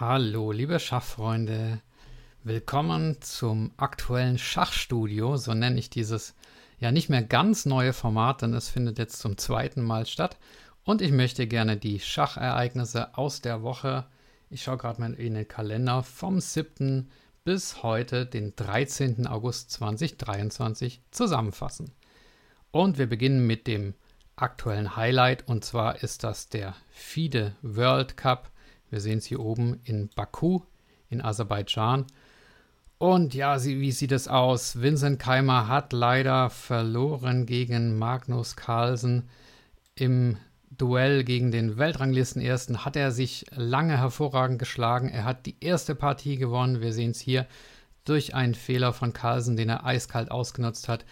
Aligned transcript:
Hallo, 0.00 0.50
liebe 0.50 0.80
Schachfreunde. 0.80 1.82
Willkommen 2.42 3.20
zum 3.20 3.70
aktuellen 3.76 4.38
Schachstudio, 4.38 5.36
so 5.36 5.52
nenne 5.52 5.78
ich 5.78 5.90
dieses 5.90 6.34
ja 6.78 6.90
nicht 6.90 7.10
mehr 7.10 7.22
ganz 7.22 7.66
neue 7.66 7.92
Format, 7.92 8.40
denn 8.40 8.54
es 8.54 8.70
findet 8.70 8.98
jetzt 8.98 9.18
zum 9.18 9.36
zweiten 9.36 9.82
Mal 9.82 10.06
statt. 10.06 10.38
Und 10.84 11.02
ich 11.02 11.12
möchte 11.12 11.46
gerne 11.46 11.76
die 11.76 12.00
Schachereignisse 12.00 13.18
aus 13.18 13.42
der 13.42 13.60
Woche, 13.60 14.06
ich 14.48 14.62
schaue 14.62 14.78
gerade 14.78 15.02
mal 15.02 15.12
in 15.12 15.34
den 15.34 15.46
Kalender, 15.46 16.02
vom 16.02 16.40
7. 16.40 17.10
bis 17.44 17.82
heute, 17.82 18.24
den 18.24 18.56
13. 18.56 19.26
August 19.26 19.70
2023, 19.72 21.02
zusammenfassen. 21.10 21.92
Und 22.70 22.96
wir 22.96 23.06
beginnen 23.06 23.46
mit 23.46 23.66
dem 23.66 23.92
aktuellen 24.34 24.96
Highlight 24.96 25.46
und 25.46 25.62
zwar 25.62 26.02
ist 26.02 26.24
das 26.24 26.48
der 26.48 26.74
FIDE 26.90 27.54
World 27.60 28.16
Cup. 28.16 28.50
Wir 28.90 29.00
sehen 29.00 29.18
es 29.18 29.24
hier 29.24 29.40
oben 29.40 29.80
in 29.84 30.10
Baku 30.14 30.60
in 31.08 31.22
Aserbaidschan. 31.22 32.06
Und 32.98 33.32
ja, 33.32 33.62
wie 33.64 33.92
sieht 33.92 34.12
es 34.12 34.28
aus? 34.28 34.82
Vincent 34.82 35.18
Keimer 35.18 35.68
hat 35.68 35.92
leider 35.92 36.50
verloren 36.50 37.46
gegen 37.46 37.98
Magnus 37.98 38.56
Carlsen. 38.56 39.30
Im 39.94 40.36
Duell 40.70 41.24
gegen 41.24 41.50
den 41.50 41.78
Weltranglisten 41.78 42.40
Ersten 42.40 42.84
hat 42.84 42.96
er 42.96 43.10
sich 43.10 43.46
lange 43.50 43.98
hervorragend 43.98 44.58
geschlagen. 44.58 45.08
Er 45.08 45.24
hat 45.24 45.46
die 45.46 45.56
erste 45.60 45.94
Partie 45.94 46.36
gewonnen. 46.36 46.80
Wir 46.80 46.92
sehen 46.92 47.10
es 47.10 47.20
hier 47.20 47.46
durch 48.04 48.34
einen 48.34 48.54
Fehler 48.54 48.92
von 48.92 49.12
Carlsen, 49.12 49.56
den 49.56 49.68
er 49.68 49.84
eiskalt 49.84 50.30
ausgenutzt 50.30 50.88
hat. 50.88 51.04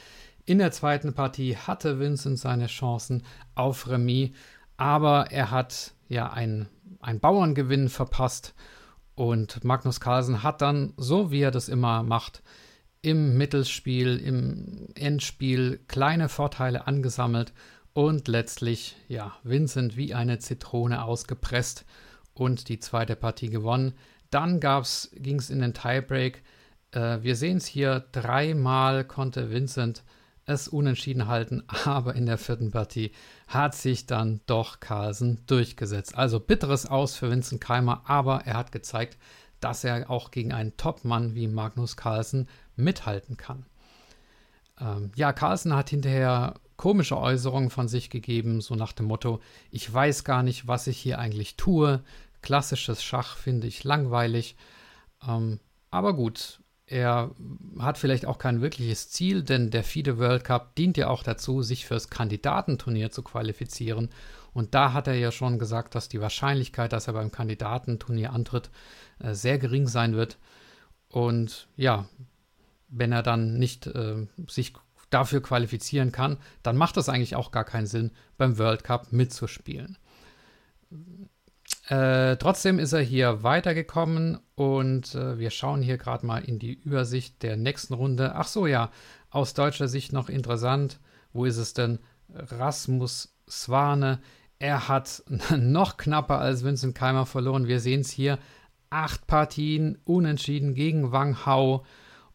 In 0.45 0.59
der 0.59 0.73
zweiten 0.73 1.12
Partie 1.12 1.56
hatte 1.56 1.98
Vincent 1.98 2.38
seine 2.38 2.66
Chancen 2.66 3.23
auf 3.54 3.88
Remis, 3.88 4.30
aber 4.76 5.30
er 5.30 5.51
hat 5.51 5.92
ja 6.09 6.30
einen, 6.32 6.68
einen 7.01 7.20
Bauerngewinn 7.20 7.88
verpasst 7.88 8.55
und 9.15 9.65
Magnus 9.65 9.98
Carlsen 9.98 10.42
hat 10.42 10.62
dann, 10.62 10.95
so 10.96 11.30
wie 11.33 11.41
er 11.41 11.51
das 11.51 11.69
immer 11.69 12.04
macht, 12.04 12.43
im 13.02 13.37
Mittelspiel, 13.37 14.16
im 14.16 14.88
Endspiel 14.95 15.80
kleine 15.88 16.29
Vorteile 16.29 16.87
angesammelt 16.87 17.52
und 17.93 18.29
letztlich, 18.29 18.96
ja, 19.09 19.37
Vincent 19.43 19.96
wie 19.96 20.15
eine 20.15 20.38
Zitrone 20.38 21.02
ausgepresst 21.02 21.85
und 22.32 22.68
die 22.68 22.79
zweite 22.79 23.16
Partie 23.16 23.51
gewonnen. 23.51 23.95
Dann 24.30 24.60
ging 24.60 25.38
es 25.38 25.51
in 25.51 25.60
den 25.60 25.74
Tiebreak. 25.74 26.45
Äh, 26.93 27.18
wir 27.23 27.34
sehen 27.34 27.57
es 27.57 27.66
hier, 27.66 28.05
dreimal 28.12 29.05
konnte 29.05 29.51
Vincent 29.51 30.05
es 30.49 30.68
unentschieden 30.68 31.29
halten, 31.29 31.63
aber 31.85 32.15
in 32.15 32.27
der 32.27 32.38
vierten 32.38 32.71
Partie 32.71 33.13
hat 33.46 33.74
sich 33.74 34.07
dann 34.07 34.41
doch 34.46 34.80
Carlsen 34.80 35.40
durchgesetzt. 35.46 36.16
Also 36.16 36.40
bitteres 36.40 36.87
Aus 36.87 37.16
für 37.16 37.30
Vincent 37.30 37.60
Keimer, 37.60 38.02
aber 38.07 38.43
er 38.46 38.57
hat 38.57 38.73
gezeigt, 38.73 39.18
dass 39.60 39.85
er 39.85 40.10
auch 40.10 40.30
gegen 40.30 40.52
einen 40.52 40.77
Topmann 40.77 41.35
wie 41.35 41.49
Magnus 41.49 41.96
Carlsen 41.96 42.49
mithalten 42.77 43.37
kann. 43.37 43.66
Ähm, 44.80 45.10
ja, 45.16 45.32
Carlsen 45.32 45.74
hat 45.74 45.90
hinterher 45.90 46.55
komische 46.77 47.18
Äußerungen 47.18 47.71
von 47.71 47.88
sich 47.88 48.09
gegeben, 48.09 48.60
so 48.60 48.74
nach 48.77 48.93
dem 48.93 49.07
Motto, 49.07 49.40
ich 49.71 49.93
weiß 49.93 50.24
gar 50.24 50.43
nicht, 50.43 50.68
was 50.68 50.87
ich 50.87 50.96
hier 50.99 51.18
eigentlich 51.18 51.57
tue. 51.57 52.02
Klassisches 52.40 53.02
Schach 53.02 53.37
finde 53.37 53.66
ich 53.66 53.83
langweilig. 53.83 54.57
Ähm, 55.27 55.59
aber 55.90 56.15
gut, 56.15 56.60
er 56.88 57.30
hat 57.78 57.98
vielleicht 57.98 58.24
auch 58.26 58.38
kein 58.38 58.62
wirkliches 58.62 59.10
Ziel, 59.10 59.42
denn 59.42 59.70
der 59.70 59.84
FIDE 59.84 60.18
World 60.18 60.44
Cup 60.44 60.74
dient 60.74 60.96
ja 60.96 61.08
auch 61.08 61.22
dazu, 61.22 61.62
sich 61.62 61.84
fürs 61.84 62.08
Kandidatenturnier 62.08 63.10
zu 63.10 63.22
qualifizieren. 63.22 64.08
Und 64.54 64.75
da 64.75 64.94
hat 64.94 65.06
er 65.06 65.14
ja 65.14 65.31
schon 65.31 65.59
gesagt, 65.59 65.94
dass 65.94 66.09
die 66.09 66.20
Wahrscheinlichkeit, 66.20 66.92
dass 66.92 67.06
er 67.06 67.12
beim 67.12 67.31
Kandidatenturnier 67.31 68.32
antritt, 68.32 68.70
äh, 69.19 69.34
sehr 69.34 69.59
gering 69.59 69.86
sein 69.86 70.14
wird. 70.16 70.38
Und 71.10 71.69
ja, 71.76 72.09
wenn 72.88 73.12
er 73.12 73.22
dann 73.22 73.59
nicht 73.59 73.86
äh, 73.86 74.26
sich 74.48 74.72
dafür 75.10 75.42
qualifizieren 75.42 76.10
kann, 76.10 76.38
dann 76.62 76.77
macht 76.77 76.97
es 76.97 77.09
eigentlich 77.09 77.37
auch 77.37 77.50
gar 77.50 77.65
keinen 77.65 77.87
Sinn, 77.87 78.12
beim 78.38 78.59
World 78.59 78.82
Cup 78.82 79.12
mitzuspielen. 79.12 79.98
Äh, 81.88 82.37
trotzdem 82.37 82.78
ist 82.78 82.93
er 82.93 83.00
hier 83.00 83.43
weitergekommen 83.43 84.38
und 84.54 85.15
äh, 85.15 85.38
wir 85.38 85.50
schauen 85.50 85.81
hier 85.81 85.97
gerade 85.97 86.26
mal 86.26 86.44
in 86.44 86.59
die 86.59 86.75
Übersicht 86.75 87.43
der 87.43 87.56
nächsten 87.56 87.94
Runde. 87.94 88.34
Ach 88.34 88.47
so, 88.47 88.66
ja, 88.66 88.91
aus 89.31 89.54
deutscher 89.54 89.88
Sicht 89.88 90.12
noch 90.12 90.28
interessant. 90.28 91.00
Wo 91.32 91.47
ist 91.47 91.56
es 91.56 91.72
denn? 91.72 91.98
Rasmus 92.28 93.34
Swane. 93.48 94.21
Er 94.59 94.88
hat 94.88 95.22
noch 95.56 95.97
knapper 95.97 96.38
als 96.38 96.62
Vincent 96.62 96.94
Keimer 96.94 97.25
verloren. 97.25 97.69
Wir 97.69 97.81
sehen 97.81 98.03
es 98.03 98.10
hier. 98.10 98.38
Acht 98.91 99.27
Partien 99.27 99.98
unentschieden 100.04 100.75
gegen 100.75 101.10
Wang 101.10 101.47
Hao 101.47 101.84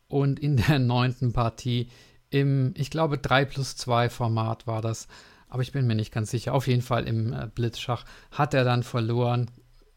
und 0.07 0.39
in 0.39 0.57
der 0.57 0.79
neunten 0.79 1.31
Partie 1.31 1.89
im, 2.31 2.73
ich 2.75 2.89
glaube, 2.89 3.19
3 3.19 3.45
plus 3.45 3.75
2 3.75 4.09
Format 4.09 4.65
war 4.65 4.81
das, 4.81 5.07
aber 5.53 5.61
ich 5.61 5.71
bin 5.71 5.85
mir 5.85 5.93
nicht 5.93 6.11
ganz 6.11 6.31
sicher. 6.31 6.55
Auf 6.55 6.65
jeden 6.65 6.81
Fall 6.81 7.07
im 7.07 7.31
äh, 7.31 7.45
Blitzschach 7.45 8.05
hat 8.31 8.55
er 8.55 8.63
dann 8.63 8.81
verloren. 8.81 9.51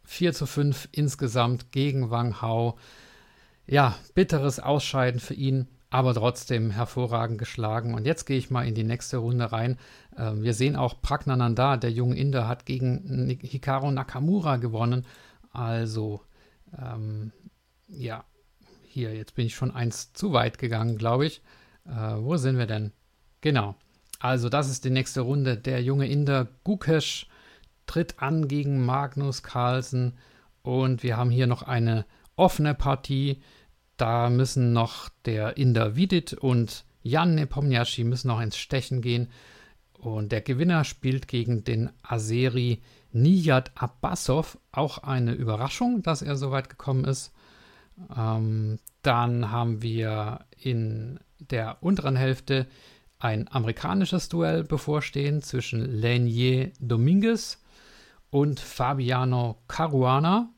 4 0.04 0.34
zu 0.34 0.44
5 0.44 0.90
insgesamt 0.92 1.72
gegen 1.72 2.10
Wang 2.10 2.42
Hao. 2.42 2.76
Ja, 3.66 3.96
bitteres 4.14 4.60
Ausscheiden 4.60 5.18
für 5.18 5.32
ihn, 5.32 5.66
aber 5.88 6.12
trotzdem 6.12 6.70
hervorragend 6.70 7.38
geschlagen. 7.38 7.94
Und 7.94 8.04
jetzt 8.04 8.26
gehe 8.26 8.36
ich 8.36 8.50
mal 8.50 8.68
in 8.68 8.74
die 8.74 8.84
nächste 8.84 9.16
Runde 9.16 9.50
rein. 9.50 9.78
Äh, 10.14 10.32
wir 10.34 10.52
sehen 10.52 10.76
auch 10.76 11.00
Pragnananda, 11.00 11.78
der 11.78 11.90
junge 11.90 12.18
Inder, 12.18 12.46
hat 12.46 12.66
gegen 12.66 13.38
Hikaru 13.40 13.90
Nakamura 13.90 14.58
gewonnen. 14.58 15.06
Also, 15.52 16.20
ähm, 16.78 17.32
ja, 17.88 18.24
hier, 18.84 19.14
jetzt 19.14 19.34
bin 19.34 19.46
ich 19.46 19.54
schon 19.54 19.70
eins 19.70 20.12
zu 20.12 20.34
weit 20.34 20.58
gegangen, 20.58 20.98
glaube 20.98 21.24
ich. 21.24 21.40
Äh, 21.86 22.18
wo 22.18 22.36
sind 22.36 22.58
wir 22.58 22.66
denn? 22.66 22.92
Genau. 23.40 23.74
Also, 24.18 24.48
das 24.48 24.70
ist 24.70 24.84
die 24.84 24.90
nächste 24.90 25.20
Runde. 25.20 25.56
Der 25.56 25.82
junge 25.82 26.08
Inder 26.08 26.48
Gukesh 26.64 27.28
tritt 27.86 28.20
an 28.20 28.48
gegen 28.48 28.84
Magnus 28.84 29.42
Carlsen. 29.42 30.16
Und 30.62 31.02
wir 31.02 31.16
haben 31.16 31.30
hier 31.30 31.46
noch 31.46 31.62
eine 31.62 32.04
offene 32.34 32.74
Partie. 32.74 33.42
Da 33.96 34.28
müssen 34.30 34.72
noch 34.72 35.08
der 35.24 35.56
Inder 35.56 35.96
Vidit 35.96 36.34
und 36.34 36.84
Jan 37.02 37.34
Nepomniachtchi 37.36 38.04
müssen 38.04 38.28
noch 38.28 38.40
ins 38.40 38.56
Stechen 38.56 39.00
gehen. 39.00 39.28
Und 39.92 40.32
der 40.32 40.40
Gewinner 40.40 40.84
spielt 40.84 41.28
gegen 41.28 41.64
den 41.64 41.90
Azeri 42.02 42.82
Niyad 43.12 43.70
Abbasov. 43.74 44.58
Auch 44.72 44.98
eine 44.98 45.32
Überraschung, 45.32 46.02
dass 46.02 46.22
er 46.22 46.36
so 46.36 46.50
weit 46.50 46.68
gekommen 46.68 47.04
ist. 47.04 47.32
Ähm, 48.14 48.78
dann 49.02 49.50
haben 49.50 49.82
wir 49.82 50.40
in 50.58 51.20
der 51.38 51.78
unteren 51.80 52.16
Hälfte 52.16 52.66
ein 53.18 53.48
amerikanisches 53.48 54.28
Duell 54.28 54.64
bevorstehen 54.64 55.42
zwischen 55.42 55.80
Lenier 55.84 56.72
Dominguez 56.80 57.62
und 58.30 58.60
Fabiano 58.60 59.58
Caruana. 59.68 60.50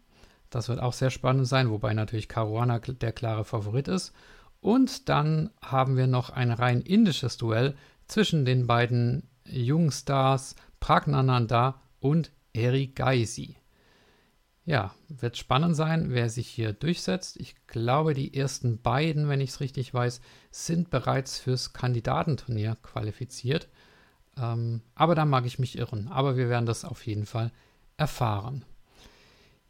Das 0.50 0.68
wird 0.68 0.80
auch 0.80 0.92
sehr 0.92 1.10
spannend 1.10 1.46
sein, 1.46 1.70
wobei 1.70 1.94
natürlich 1.94 2.28
Caruana 2.28 2.78
der 2.78 3.12
klare 3.12 3.44
Favorit 3.44 3.88
ist. 3.88 4.12
Und 4.60 5.08
dann 5.08 5.50
haben 5.62 5.96
wir 5.96 6.06
noch 6.06 6.30
ein 6.30 6.50
rein 6.50 6.80
indisches 6.80 7.36
Duell 7.36 7.76
zwischen 8.06 8.44
den 8.44 8.66
beiden 8.66 9.28
Jungstars 9.44 10.56
Pragnananda 10.80 11.80
und 12.00 12.32
Eri 12.52 12.88
Gaisi. 12.88 13.56
Ja, 14.68 14.94
wird 15.08 15.38
spannend 15.38 15.74
sein, 15.74 16.10
wer 16.10 16.28
sich 16.28 16.46
hier 16.46 16.74
durchsetzt. 16.74 17.38
Ich 17.40 17.54
glaube, 17.68 18.12
die 18.12 18.34
ersten 18.34 18.82
beiden, 18.82 19.26
wenn 19.26 19.40
ich 19.40 19.48
es 19.48 19.60
richtig 19.60 19.94
weiß, 19.94 20.20
sind 20.50 20.90
bereits 20.90 21.38
fürs 21.38 21.72
Kandidatenturnier 21.72 22.76
qualifiziert. 22.82 23.68
Ähm, 24.36 24.82
aber 24.94 25.14
da 25.14 25.24
mag 25.24 25.46
ich 25.46 25.58
mich 25.58 25.78
irren. 25.78 26.08
Aber 26.08 26.36
wir 26.36 26.50
werden 26.50 26.66
das 26.66 26.84
auf 26.84 27.06
jeden 27.06 27.24
Fall 27.24 27.50
erfahren. 27.96 28.66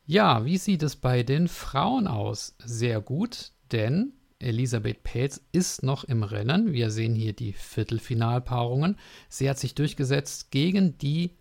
Ja, 0.04 0.44
wie 0.44 0.58
sieht 0.58 0.82
es 0.82 0.96
bei 0.96 1.22
den 1.22 1.46
Frauen 1.46 2.08
aus? 2.08 2.56
Sehr 2.64 3.00
gut, 3.00 3.52
denn 3.70 4.14
Elisabeth 4.40 5.04
Pelz 5.04 5.40
ist 5.52 5.84
noch 5.84 6.02
im 6.02 6.24
Rennen. 6.24 6.72
Wir 6.72 6.90
sehen 6.90 7.14
hier 7.14 7.34
die 7.34 7.52
Viertelfinalpaarungen. 7.52 8.96
Sie 9.28 9.48
hat 9.48 9.60
sich 9.60 9.76
durchgesetzt 9.76 10.50
gegen 10.50 10.98
die 10.98 11.37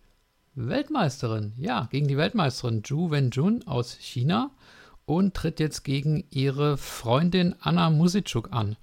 Weltmeisterin, 0.58 1.52
ja, 1.56 1.86
gegen 1.90 2.08
die 2.08 2.16
Weltmeisterin 2.16 2.82
Zhu 2.82 3.12
Wenjun 3.12 3.62
aus 3.66 3.92
China 3.94 4.50
und 5.06 5.34
tritt 5.34 5.60
jetzt 5.60 5.84
gegen 5.84 6.24
ihre 6.30 6.76
Freundin 6.76 7.54
Anna 7.60 7.90
Musitschuk 7.90 8.52
an. 8.52 8.76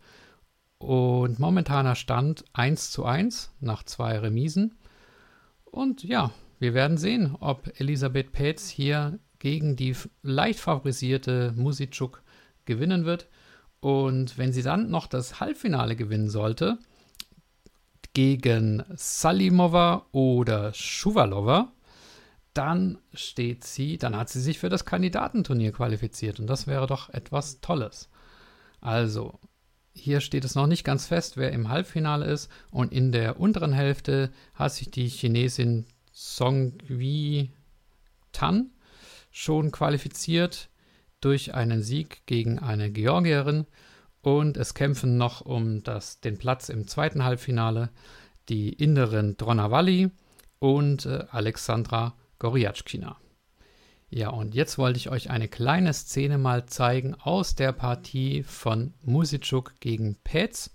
Und 0.78 1.38
momentaner 1.38 1.96
Stand 1.96 2.46
1 2.54 2.92
zu 2.92 3.04
1 3.04 3.52
nach 3.60 3.84
zwei 3.84 4.18
Remisen. 4.18 4.78
Und 5.66 6.04
ja, 6.04 6.32
wir 6.60 6.74
werden 6.74 6.98
sehen, 6.98 7.36
ob 7.40 7.70
Elisabeth 7.78 8.32
Petz 8.32 8.70
hier 8.70 9.20
gegen 9.40 9.76
die 9.76 9.96
leicht 10.24 10.60
favorisierte 10.62 11.54
Musitschuk 11.58 12.24
gewinnen 12.64 13.04
wird. 13.04 13.28
Und 13.82 14.38
wenn 14.38 14.54
sie 14.54 14.64
dann 14.64 14.90
noch 14.90 15.08
das 15.08 15.42
Halbfinale 15.42 15.98
gewinnen 15.98 16.30
sollte, 16.30 16.80
gegen 18.16 18.84
Salimova 18.96 20.08
oder 20.14 20.74
Schuvalova, 20.74 21.74
dann 22.54 22.98
steht 23.14 23.66
sie, 23.66 23.98
dann 23.98 24.16
hat 24.16 24.30
sie 24.30 24.40
sich 24.40 24.58
für 24.58 24.70
das 24.70 24.86
Kandidatenturnier 24.86 25.74
qualifiziert 25.74 26.40
und 26.40 26.48
das 26.48 26.66
wäre 26.66 26.88
doch 26.88 27.10
etwas 27.10 27.60
Tolles. 27.60 28.10
Also, 28.80 29.38
hier 29.94 30.22
steht 30.22 30.46
es 30.46 30.56
noch 30.56 30.66
nicht 30.66 30.86
ganz 30.86 31.06
fest, 31.06 31.36
wer 31.36 31.52
im 31.52 31.68
Halbfinale 31.68 32.26
ist 32.26 32.50
und 32.72 32.94
in 32.94 33.12
der 33.12 33.38
unteren 33.40 33.74
Hälfte 33.74 34.32
hat 34.54 34.72
sich 34.72 34.90
die 34.90 35.10
Chinesin 35.10 35.86
Song 36.14 36.74
Wi 36.88 37.52
Tan 38.32 38.72
schon 39.30 39.72
qualifiziert 39.72 40.70
durch 41.20 41.54
einen 41.54 41.84
Sieg 41.84 42.26
gegen 42.28 42.60
eine 42.60 42.92
Georgierin 42.92 43.66
und 44.26 44.58
es 44.58 44.74
kämpfen 44.74 45.18
noch 45.18 45.42
um 45.42 45.84
das, 45.84 46.20
den 46.20 46.40
Platz 46.40 46.70
im 46.70 46.88
zweiten 46.88 47.24
Halbfinale 47.24 47.92
die 48.50 48.74
Inderin 48.74 49.38
Dronavalli 49.38 50.10
und 50.58 51.06
äh, 51.06 51.26
Alexandra 51.30 52.16
Goriatschkina. 52.40 53.18
Ja, 54.10 54.30
und 54.30 54.56
jetzt 54.56 54.80
wollte 54.80 54.98
ich 54.98 55.12
euch 55.12 55.30
eine 55.30 55.48
kleine 55.48 55.94
Szene 55.94 56.40
mal 56.40 56.66
zeigen 56.66 57.14
aus 57.14 57.54
der 57.54 57.72
Partie 57.72 58.42
von 58.42 58.96
Musitschuk 59.04 59.80
gegen 59.80 60.16
Petz. 60.24 60.72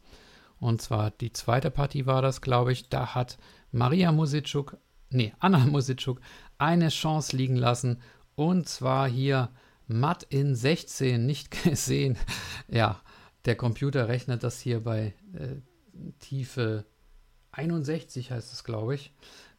Und 0.60 0.80
zwar 0.80 1.10
die 1.10 1.32
zweite 1.32 1.72
Partie 1.72 2.06
war 2.06 2.22
das, 2.22 2.42
glaube 2.42 2.70
ich. 2.70 2.88
Da 2.88 3.16
hat 3.16 3.36
Maria 3.72 4.12
Musitschuk, 4.12 4.76
nee, 5.08 5.32
Anna 5.40 5.58
Musitschuk 5.66 6.20
eine 6.56 6.88
Chance 6.88 7.36
liegen 7.36 7.56
lassen. 7.56 8.00
Und 8.36 8.68
zwar 8.68 9.08
hier 9.08 9.48
matt 9.88 10.22
in 10.22 10.54
16, 10.54 11.26
nicht 11.26 11.50
gesehen. 11.64 12.16
Ja, 12.68 13.00
der 13.44 13.56
Computer 13.56 14.08
rechnet 14.08 14.42
das 14.42 14.60
hier 14.60 14.82
bei 14.82 15.14
äh, 15.34 15.56
Tiefe 16.18 16.84
61, 17.52 18.30
heißt 18.30 18.52
es, 18.52 18.64
glaube 18.64 18.94
ich. 18.94 19.12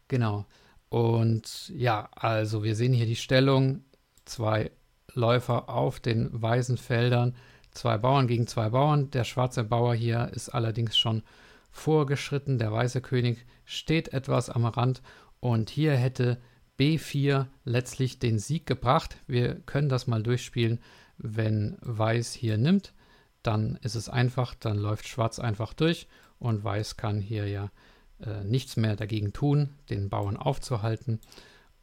Genau. 0.08 0.46
Und 0.90 1.70
ja, 1.70 2.10
also 2.16 2.64
wir 2.64 2.76
sehen 2.76 2.94
hier 2.94 3.06
die 3.06 3.16
Stellung. 3.16 3.84
Zwei 4.26 4.72
Läufer 5.14 5.70
auf 5.70 6.00
den 6.00 6.30
weißen 6.42 6.78
Feldern. 6.78 7.36
Zwei 7.72 7.98
Bauern 7.98 8.28
gegen 8.28 8.48
zwei 8.48 8.70
Bauern. 8.70 9.10
Der 9.12 9.24
schwarze 9.24 9.64
Bauer 9.64 9.96
hier 9.96 10.30
ist 10.34 10.50
allerdings 10.50 10.98
schon 10.98 11.24
vorgeschritten. 11.72 12.58
Der 12.60 12.72
weiße 12.72 13.02
König 13.02 13.46
steht 13.66 14.14
etwas 14.14 14.50
am 14.50 14.66
Rand. 14.66 15.02
Und 15.40 15.70
hier 15.70 15.96
hätte 15.96 16.40
B4 16.78 17.48
letztlich 17.64 18.20
den 18.20 18.40
Sieg 18.40 18.66
gebracht. 18.66 19.18
Wir 19.28 19.56
können 19.56 19.90
das 19.90 20.08
mal 20.08 20.22
durchspielen. 20.22 20.80
Wenn 21.18 21.78
Weiß 21.82 22.34
hier 22.34 22.58
nimmt, 22.58 22.94
dann 23.44 23.78
ist 23.82 23.96
es 23.96 24.10
einfach, 24.10 24.56
dann 24.56 24.78
läuft 24.78 25.08
Schwarz 25.08 25.40
einfach 25.40 25.74
durch 25.74 26.08
und 26.40 26.64
Weiß 26.64 26.98
kann 26.98 27.22
hier 27.22 27.48
ja 27.48 27.72
äh, 28.20 28.44
nichts 28.44 28.78
mehr 28.78 28.96
dagegen 28.96 29.34
tun, 29.34 29.70
den 29.90 30.10
Bauern 30.10 30.38
aufzuhalten. 30.38 31.20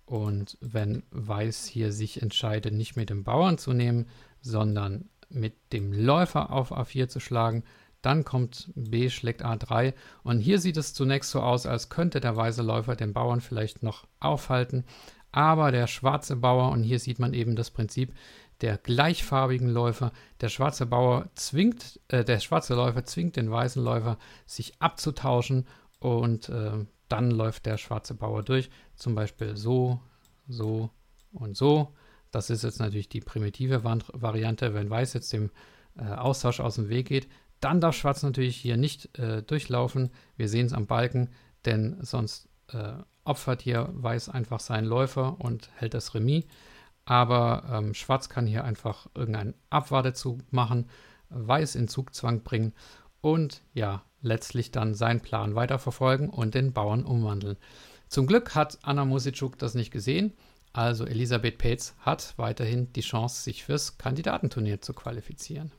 Und 0.04 0.56
wenn 0.60 1.02
Weiß 1.10 1.66
hier 1.66 1.92
sich 1.92 2.22
entscheidet, 2.22 2.72
nicht 2.72 2.96
mit 2.96 3.10
dem 3.10 3.24
Bauern 3.24 3.58
zu 3.58 3.72
nehmen, 3.72 4.06
sondern 4.40 5.08
mit 5.28 5.54
dem 5.72 5.92
Läufer 5.92 6.50
auf 6.50 6.72
A4 6.72 7.08
zu 7.08 7.20
schlagen, 7.20 7.64
dann 8.00 8.24
kommt 8.24 8.70
B 8.74 9.10
schlägt 9.10 9.44
A3 9.44 9.92
und 10.22 10.38
hier 10.38 10.60
sieht 10.60 10.76
es 10.76 10.94
zunächst 10.94 11.30
so 11.30 11.40
aus, 11.40 11.66
als 11.66 11.88
könnte 11.88 12.20
der 12.20 12.36
weiße 12.36 12.62
Läufer 12.62 12.94
den 12.96 13.12
Bauern 13.12 13.40
vielleicht 13.40 13.82
noch 13.82 14.06
aufhalten, 14.20 14.84
aber 15.32 15.72
der 15.72 15.86
schwarze 15.86 16.36
Bauer, 16.36 16.70
und 16.70 16.82
hier 16.82 16.98
sieht 17.00 17.18
man 17.18 17.34
eben 17.34 17.56
das 17.56 17.70
Prinzip 17.70 18.14
der 18.60 18.78
gleichfarbigen 18.78 19.68
Läufer, 19.68 20.12
der 20.40 20.48
schwarze 20.48 20.86
Bauer 20.86 21.28
zwingt, 21.34 22.00
äh, 22.08 22.24
der 22.24 22.40
schwarze 22.40 22.74
Läufer 22.74 23.04
zwingt 23.04 23.36
den 23.36 23.50
weißen 23.50 23.82
Läufer, 23.82 24.18
sich 24.46 24.74
abzutauschen 24.80 25.66
und 26.00 26.48
äh, 26.48 26.84
dann 27.08 27.30
läuft 27.30 27.66
der 27.66 27.78
schwarze 27.78 28.14
Bauer 28.14 28.42
durch, 28.42 28.70
zum 28.96 29.14
Beispiel 29.14 29.56
so, 29.56 30.00
so 30.48 30.90
und 31.32 31.56
so. 31.56 31.94
Das 32.30 32.50
ist 32.50 32.62
jetzt 32.62 32.80
natürlich 32.80 33.08
die 33.08 33.20
primitive 33.20 33.84
Variante, 33.84 34.74
wenn 34.74 34.90
Weiß 34.90 35.14
jetzt 35.14 35.32
dem 35.32 35.50
äh, 35.96 36.04
Austausch 36.04 36.60
aus 36.60 36.74
dem 36.74 36.88
Weg 36.88 37.08
geht, 37.08 37.28
dann 37.60 37.80
darf 37.80 37.96
Schwarz 37.96 38.22
natürlich 38.22 38.56
hier 38.56 38.76
nicht 38.76 39.18
äh, 39.18 39.42
durchlaufen. 39.42 40.10
Wir 40.36 40.48
sehen 40.48 40.66
es 40.66 40.72
am 40.72 40.86
Balken, 40.86 41.30
denn 41.64 41.98
sonst 42.02 42.48
äh, 42.72 42.92
opfert 43.24 43.62
hier 43.62 43.88
Weiß 43.92 44.28
einfach 44.28 44.60
seinen 44.60 44.86
Läufer 44.86 45.40
und 45.40 45.70
hält 45.76 45.94
das 45.94 46.14
Remis. 46.14 46.44
Aber 47.08 47.64
ähm, 47.72 47.94
Schwarz 47.94 48.28
kann 48.28 48.46
hier 48.46 48.64
einfach 48.64 49.06
irgendeinen 49.14 49.54
Abwartezug 49.70 50.40
machen, 50.52 50.90
Weiß 51.30 51.74
in 51.74 51.88
Zugzwang 51.88 52.42
bringen 52.42 52.74
und 53.22 53.62
ja, 53.72 54.02
letztlich 54.20 54.72
dann 54.72 54.92
seinen 54.92 55.20
Plan 55.20 55.54
weiterverfolgen 55.54 56.28
und 56.28 56.54
den 56.54 56.74
Bauern 56.74 57.06
umwandeln. 57.06 57.56
Zum 58.08 58.26
Glück 58.26 58.54
hat 58.54 58.78
Anna 58.82 59.06
Musitschuk 59.06 59.58
das 59.58 59.74
nicht 59.74 59.90
gesehen. 59.90 60.34
Also 60.74 61.06
Elisabeth 61.06 61.56
Petz 61.56 61.94
hat 62.00 62.34
weiterhin 62.36 62.92
die 62.92 63.00
Chance, 63.00 63.42
sich 63.42 63.64
fürs 63.64 63.96
Kandidatenturnier 63.96 64.82
zu 64.82 64.92
qualifizieren. 64.92 65.72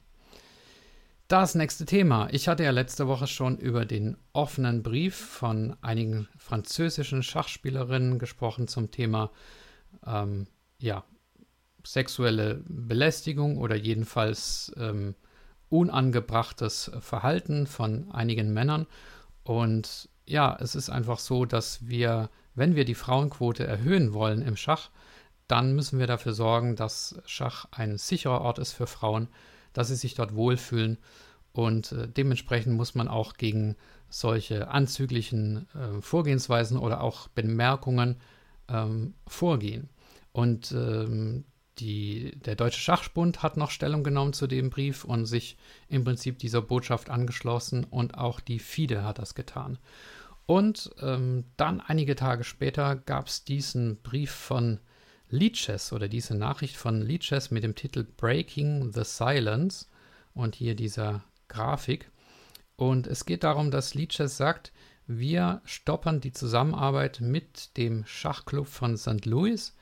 Das 1.28 1.54
nächste 1.54 1.86
Thema. 1.86 2.28
Ich 2.32 2.48
hatte 2.48 2.64
ja 2.64 2.72
letzte 2.72 3.08
Woche 3.08 3.28
schon 3.28 3.60
über 3.60 3.86
den 3.86 4.18
offenen 4.34 4.82
Brief 4.82 5.16
von 5.16 5.78
einigen 5.82 6.28
französischen 6.40 7.22
Schachspielerinnen 7.22 8.18
gesprochen 8.18 8.68
zum 8.68 8.90
Thema 8.90 9.30
ähm, 10.08 10.48
ja, 10.80 11.04
sexuelle 11.84 12.64
Belästigung 12.68 13.58
oder 13.58 13.76
jedenfalls 13.76 14.72
ähm, 14.78 15.16
unangebrachtes 15.70 16.92
Verhalten 17.00 17.68
von 17.68 18.12
einigen 18.12 18.54
Männern. 18.54 18.88
Und 19.44 20.10
ja, 20.26 20.58
es 20.60 20.76
ist 20.76 20.90
einfach 20.90 21.20
so, 21.20 21.46
dass 21.46 21.88
wir, 21.88 22.30
wenn 22.56 22.76
wir 22.76 22.86
die 22.86 22.96
Frauenquote 22.96 23.66
erhöhen 23.66 24.14
wollen 24.14 24.42
im 24.42 24.56
Schach, 24.56 24.90
dann 25.48 25.74
müssen 25.74 26.00
wir 26.00 26.08
dafür 26.08 26.34
sorgen, 26.34 26.76
dass 26.76 27.20
Schach 27.26 27.66
ein 27.72 27.98
sicherer 27.98 28.42
Ort 28.42 28.60
ist 28.60 28.74
für 28.74 28.88
Frauen 28.88 29.30
dass 29.74 29.88
sie 29.90 29.96
sich 29.96 30.16
dort 30.16 30.36
wohlfühlen. 30.36 30.98
Und 31.52 31.92
äh, 31.92 32.08
dementsprechend 32.08 32.76
muss 32.76 32.96
man 32.96 33.08
auch 33.08 33.34
gegen 33.34 33.76
solche 34.10 34.70
anzüglichen 34.70 35.68
äh, 35.74 36.02
Vorgehensweisen 36.02 36.78
oder 36.78 37.02
auch 37.02 37.28
Bemerkungen 37.30 38.18
ähm, 38.68 39.14
vorgehen. 39.28 39.90
Und 40.32 40.72
ähm, 40.72 41.46
die, 41.80 42.32
der 42.46 42.56
Deutsche 42.56 42.80
Schachbund 42.80 43.44
hat 43.44 43.58
noch 43.58 43.72
Stellung 43.72 44.04
genommen 44.04 44.34
zu 44.34 44.48
dem 44.48 44.70
Brief 44.70 45.04
und 45.04 45.26
sich 45.26 45.58
im 45.88 46.04
Prinzip 46.04 46.40
dieser 46.40 46.62
Botschaft 46.62 47.10
angeschlossen 47.10 47.84
und 47.84 48.18
auch 48.18 48.40
die 48.40 48.60
FIDE 48.60 49.04
hat 49.04 49.20
das 49.20 49.36
getan. 49.36 49.78
Und 50.46 50.90
ähm, 51.02 51.46
dann 51.58 51.80
einige 51.80 52.16
Tage 52.16 52.44
später 52.44 52.96
gab 52.96 53.28
es 53.28 53.44
diesen 53.44 54.02
Brief 54.02 54.32
von 54.32 54.80
Leeches 55.30 55.94
oder 55.94 56.08
diese 56.08 56.36
Nachricht 56.36 56.76
von 56.76 57.02
Leeches 57.02 57.52
mit 57.52 57.64
dem 57.64 57.76
Titel 57.76 58.04
Breaking 58.04 58.92
the 58.92 59.04
Silence 59.04 59.86
und 60.34 60.56
hier 60.56 60.76
dieser 60.76 61.24
Grafik. 61.48 62.10
Und 62.76 63.08
es 63.08 63.26
geht 63.26 63.44
darum, 63.44 63.72
dass 63.72 63.94
Leeches 63.94 64.38
sagt, 64.38 64.72
wir 65.06 65.62
stoppern 65.66 66.22
die 66.22 66.32
Zusammenarbeit 66.32 67.20
mit 67.20 67.78
dem 67.78 68.06
Schachclub 68.06 68.68
von 68.68 68.98
St. 68.98 69.26
Louis, 69.26 69.76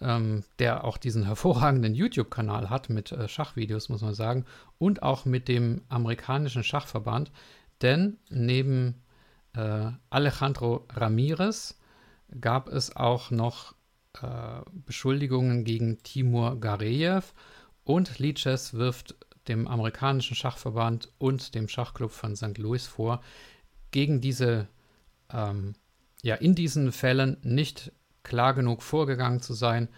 ähm, 0.00 0.44
der 0.58 0.84
auch 0.84 0.96
diesen 0.96 1.24
hervorragenden 1.24 1.94
YouTube-Kanal 1.94 2.70
hat 2.70 2.88
mit 2.88 3.12
äh, 3.12 3.28
Schachvideos, 3.28 3.88
muss 3.88 4.02
man 4.02 4.14
sagen, 4.14 4.44
und 4.78 5.02
auch 5.02 5.24
mit 5.24 5.48
dem 5.48 5.82
amerikanischen 5.88 6.64
Schachverband. 6.64 7.30
Denn 7.82 8.18
neben 8.30 9.02
äh, 9.54 9.90
Alejandro 10.10 10.86
Ramirez 10.92 11.78
gab 12.40 12.68
es 12.68 12.96
auch 12.96 13.30
noch 13.30 13.74
äh, 14.22 14.60
Beschuldigungen 14.72 15.64
gegen 15.64 16.02
Timur 16.02 16.60
Gareyev 16.60 17.32
und 17.84 18.18
Liches 18.18 18.74
wirft 18.74 19.16
dem 19.48 19.68
amerikanischen 19.68 20.34
Schachverband 20.34 21.12
und 21.18 21.54
dem 21.54 21.68
Schachclub 21.68 22.10
von 22.10 22.34
St. 22.34 22.56
Louis 22.58 22.86
vor, 22.86 23.22
gegen 23.90 24.20
diese, 24.20 24.68
ähm, 25.30 25.74
ja, 26.22 26.36
in 26.36 26.54
diesen 26.54 26.92
Fällen 26.92 27.36
nicht 27.42 27.92
klar 28.24 28.54
genug 28.54 28.82
vorgegangen 28.82 29.40
zu 29.40 29.54
sein. 29.54 29.88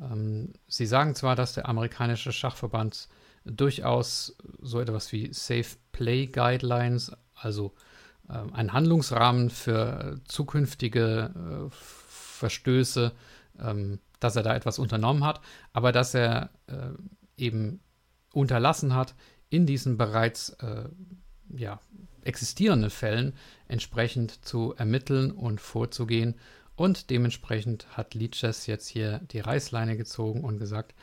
Ähm, 0.00 0.54
sie 0.66 0.86
sagen 0.86 1.14
zwar, 1.14 1.36
dass 1.36 1.52
der 1.52 1.68
amerikanische 1.68 2.32
Schachverband 2.32 3.08
durchaus 3.44 4.36
so 4.60 4.80
etwas 4.80 5.12
wie 5.12 5.32
Safe 5.32 5.76
Play 5.92 6.26
Guidelines, 6.26 7.12
also 7.34 7.74
äh, 8.28 8.38
ein 8.52 8.72
Handlungsrahmen 8.72 9.50
für 9.50 10.20
zukünftige 10.24 11.30
äh, 11.34 11.70
Verstöße 11.70 13.12
ähm, 13.58 13.98
dass 14.20 14.36
er 14.36 14.42
da 14.42 14.54
etwas 14.54 14.78
unternommen 14.78 15.24
hat, 15.24 15.40
aber 15.72 15.92
dass 15.92 16.14
er 16.14 16.50
äh, 16.66 16.90
eben 17.36 17.80
unterlassen 18.32 18.94
hat, 18.94 19.14
in 19.50 19.66
diesen 19.66 19.98
bereits 19.98 20.50
äh, 20.60 20.88
ja, 21.54 21.80
existierenden 22.22 22.90
Fällen 22.90 23.34
entsprechend 23.68 24.44
zu 24.44 24.74
ermitteln 24.76 25.32
und 25.32 25.60
vorzugehen. 25.60 26.36
Und 26.76 27.10
dementsprechend 27.10 27.86
hat 27.96 28.14
Leeches 28.14 28.66
jetzt 28.66 28.88
hier 28.88 29.18
die 29.30 29.40
Reißleine 29.40 29.96
gezogen 29.96 30.42
und 30.42 30.58
gesagt, 30.58 30.94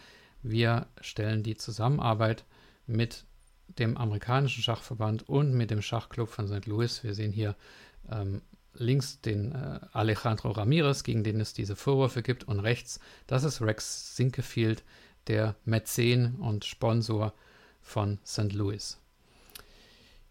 wir 0.42 0.88
stellen 1.02 1.44
die 1.44 1.56
Zusammenarbeit 1.56 2.46
mit 2.88 3.26
dem 3.68 3.98
amerikanischen 3.98 4.64
Schachverband 4.64 5.30
und 5.30 5.54
mit 5.54 5.70
dem 5.70 5.82
Schachclub 5.82 6.30
von 6.30 6.48
St. 6.48 6.66
Louis. 6.66 7.04
Wir 7.04 7.14
sehen 7.14 7.32
hier 7.32 7.56
ähm, 8.12 8.42
links 8.74 9.22
den 9.22 9.52
äh, 9.52 9.80
Alejandro 9.94 10.52
Ramirez, 10.52 11.04
gegen 11.04 11.24
den 11.24 11.40
es 11.40 11.54
diese 11.54 11.76
Vorwürfe 11.76 12.24
gibt, 12.24 12.46
und 12.46 12.60
rechts, 12.60 13.00
das 13.28 13.44
ist 13.44 13.62
Rex 13.62 14.16
Sinkefield, 14.16 14.84
der 15.28 15.56
Mäzen 15.66 16.36
und 16.36 16.66
Sponsor 16.66 17.34
von 17.82 18.20
St. 18.26 18.54
Louis. 18.54 19.00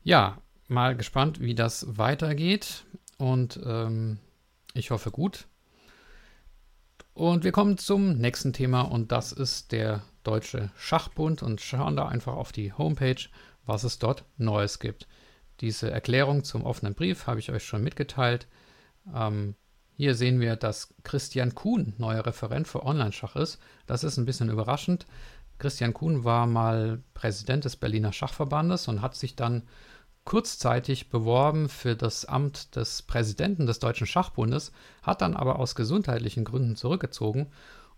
Ja, 0.03 0.41
mal 0.67 0.97
gespannt, 0.97 1.41
wie 1.41 1.55
das 1.55 1.99
weitergeht 1.99 2.85
und 3.19 3.61
ähm, 3.65 4.19
ich 4.75 4.91
hoffe 4.91 5.11
gut. 5.11 5.47
Und 7.15 7.43
wir 7.43 7.53
kommen 7.53 7.79
zum 7.79 8.17
nächsten 8.19 8.53
Thema 8.53 8.83
und 8.83 9.11
das 9.11 9.33
ist 9.33 9.73
der 9.73 10.03
Deutsche 10.23 10.71
Schachbund 10.77 11.43
und 11.43 11.61
schauen 11.61 11.97
da 11.97 12.07
einfach 12.07 12.35
auf 12.35 12.53
die 12.53 12.73
Homepage, 12.73 13.29
was 13.67 13.83
es 13.83 13.99
dort 13.99 14.25
Neues 14.37 14.79
gibt. 14.79 15.09
Diese 15.61 15.91
Erklärung 15.91 16.45
zum 16.45 16.65
offenen 16.65 16.95
Brief 16.95 17.27
habe 17.27 17.41
ich 17.41 17.51
euch 17.51 17.65
schon 17.65 17.83
mitgeteilt. 17.83 18.47
Ähm, 19.13 19.57
hier 19.97 20.15
sehen 20.15 20.39
wir, 20.39 20.55
dass 20.55 20.95
Christian 21.03 21.57
Kuhn 21.57 21.93
neuer 21.99 22.25
Referent 22.25 22.69
für 22.69 22.85
Online-Schach 22.85 23.35
ist. 23.35 23.59
Das 23.87 24.05
ist 24.05 24.17
ein 24.17 24.27
bisschen 24.27 24.49
überraschend. 24.49 25.07
Christian 25.59 25.93
Kuhn 25.93 26.23
war 26.23 26.47
mal 26.47 27.03
Präsident 27.15 27.65
des 27.65 27.75
Berliner 27.75 28.13
Schachverbandes 28.13 28.87
und 28.87 29.03
hat 29.03 29.17
sich 29.17 29.35
dann 29.35 29.65
kurzzeitig 30.29 31.09
beworben 31.09 31.71
für 31.71 31.97
das 31.97 32.27
Amt 32.27 32.77
des 32.77 33.01
Präsidenten 33.01 33.65
des 33.65 33.79
Deutschen 33.79 34.07
Schachbundes, 34.07 34.73
hat 35.03 35.23
dann 35.23 35.35
aber 35.35 35.59
aus 35.59 35.75
gesundheitlichen 35.75 36.45
Gründen 36.45 36.77
zurückgezogen 36.77 37.47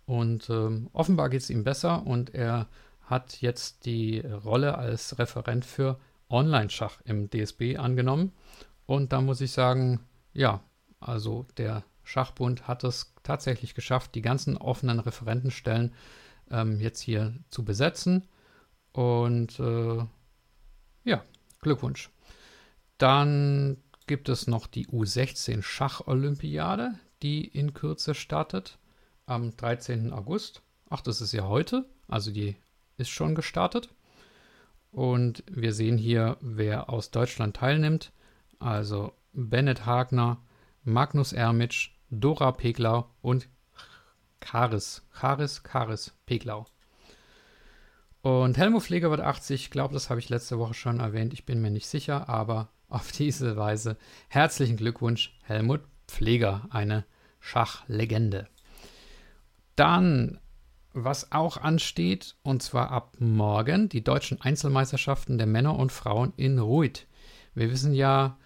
und 0.05 0.49
äh, 0.49 0.69
offenbar 0.93 1.29
geht 1.29 1.41
es 1.41 1.49
ihm 1.49 1.65
besser 1.65 2.07
und 2.07 2.33
er 2.33 2.69
hat 3.01 3.41
jetzt 3.41 3.85
die 3.85 4.21
Rolle 4.21 4.77
als 4.77 5.19
Referent 5.19 5.65
für 5.65 5.99
Online-Schach 6.29 7.01
im 7.03 7.29
DSB 7.29 7.75
angenommen. 7.75 8.31
Und 8.85 9.11
da 9.11 9.19
muss 9.19 9.41
ich 9.41 9.51
sagen, 9.51 9.99
ja, 10.31 10.61
also 11.01 11.45
der 11.57 11.83
Schachbund 12.05 12.65
hat 12.65 12.85
es 12.85 13.13
tatsächlich 13.23 13.75
geschafft, 13.75 14.15
die 14.15 14.21
ganzen 14.21 14.55
offenen 14.55 15.01
Referentenstellen 15.01 15.93
ähm, 16.49 16.79
jetzt 16.79 17.01
hier 17.01 17.33
zu 17.49 17.65
besetzen. 17.65 18.25
Und 18.93 19.59
äh, 19.59 20.05
ja, 21.03 21.21
Glückwunsch. 21.61 22.09
Dann 23.01 23.77
gibt 24.05 24.29
es 24.29 24.45
noch 24.45 24.67
die 24.67 24.85
U16 24.85 25.63
Schach-Olympiade, 25.63 26.99
die 27.23 27.47
in 27.47 27.73
Kürze 27.73 28.13
startet 28.13 28.77
am 29.25 29.57
13. 29.57 30.13
August. 30.13 30.61
Ach, 30.87 31.01
das 31.01 31.19
ist 31.19 31.31
ja 31.31 31.47
heute, 31.47 31.89
also 32.07 32.29
die 32.29 32.55
ist 32.97 33.09
schon 33.09 33.33
gestartet. 33.33 33.89
Und 34.91 35.43
wir 35.49 35.73
sehen 35.73 35.97
hier, 35.97 36.37
wer 36.41 36.91
aus 36.91 37.09
Deutschland 37.09 37.55
teilnimmt. 37.55 38.11
Also 38.59 39.13
Bennett 39.33 39.87
Hagner, 39.87 40.37
Magnus 40.83 41.33
Ermitsch, 41.33 41.95
Dora 42.11 42.51
Peglau 42.51 43.09
und 43.23 43.49
Karis. 44.41 45.01
Karis, 45.11 45.63
Karis 45.63 46.13
Peglau. 46.27 46.67
Und 48.21 48.59
Helmut 48.59 48.83
Pfleger 48.83 49.09
wird 49.09 49.21
80. 49.21 49.59
Ich 49.59 49.71
glaube, 49.71 49.95
das 49.95 50.11
habe 50.11 50.19
ich 50.19 50.29
letzte 50.29 50.59
Woche 50.59 50.75
schon 50.75 50.99
erwähnt. 50.99 51.33
Ich 51.33 51.47
bin 51.47 51.63
mir 51.63 51.71
nicht 51.71 51.87
sicher, 51.87 52.29
aber 52.29 52.69
auf 52.91 53.11
diese 53.11 53.57
Weise 53.57 53.97
herzlichen 54.27 54.77
Glückwunsch, 54.77 55.37
Helmut 55.43 55.81
Pfleger, 56.07 56.67
eine 56.69 57.05
Schachlegende. 57.39 58.47
Dann, 59.75 60.39
was 60.93 61.31
auch 61.31 61.57
ansteht, 61.57 62.35
und 62.43 62.61
zwar 62.61 62.91
ab 62.91 63.15
morgen, 63.19 63.89
die 63.89 64.03
deutschen 64.03 64.41
Einzelmeisterschaften 64.41 65.37
der 65.37 65.47
Männer 65.47 65.77
und 65.79 65.91
Frauen 65.91 66.33
in 66.35 66.59
Ruid. 66.59 67.07
Wir 67.55 67.71
wissen 67.71 67.93
ja, 67.93 68.37